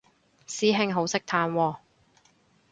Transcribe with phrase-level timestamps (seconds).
[0.47, 1.77] 師兄好識嘆喎